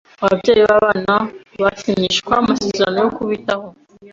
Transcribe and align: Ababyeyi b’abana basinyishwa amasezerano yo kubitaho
Ababyeyi 0.25 0.61
b’abana 0.67 1.13
basinyishwa 1.63 2.33
amasezerano 2.41 2.97
yo 3.05 3.09
kubitaho 3.17 3.67